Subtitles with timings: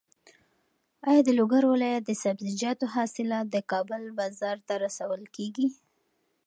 [1.09, 5.67] ایا د لوګر ولایت د سبزیجاتو حاصلات د کابل بازار ته رسول کېږي؟